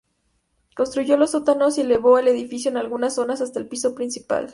[0.75, 4.49] Construyó los sótanos y elevó el edificio en algunas zonas hasta el piso principal.